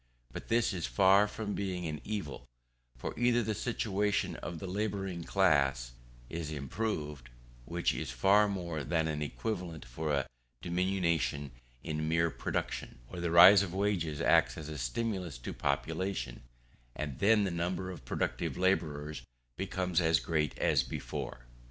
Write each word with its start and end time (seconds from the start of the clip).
But 0.31 0.47
this 0.47 0.73
is 0.73 0.87
far 0.87 1.27
from 1.27 1.53
being 1.53 1.85
an 1.85 2.01
evil; 2.03 2.47
for 2.97 3.13
either 3.19 3.43
the 3.43 3.53
situation 3.53 4.35
of 4.37 4.57
the 4.57 4.65
labouring 4.65 5.23
classes 5.25 5.91
is 6.27 6.49
improved, 6.49 7.29
which 7.65 7.93
is 7.93 8.09
far 8.09 8.47
more 8.47 8.83
than 8.83 9.07
an 9.07 9.21
equivalent 9.21 9.85
for 9.85 10.11
a 10.11 10.25
diminution 10.59 11.51
in 11.83 12.09
mere 12.09 12.31
production, 12.31 12.97
or 13.11 13.19
the 13.19 13.29
rise 13.29 13.61
of 13.61 13.75
wages 13.75 14.19
acts 14.19 14.57
as 14.57 14.69
a 14.69 14.79
stimulus 14.79 15.37
to 15.37 15.53
population, 15.53 16.41
and 16.95 17.19
then 17.19 17.43
the 17.43 17.51
number 17.51 17.91
of 17.91 18.03
productive 18.03 18.57
labourers 18.57 19.21
becomes 19.55 20.01
as 20.01 20.19
great 20.19 20.57
as 20.57 20.81
before. 20.81 21.41